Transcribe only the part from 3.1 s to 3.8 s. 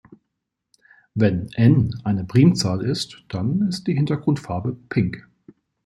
dann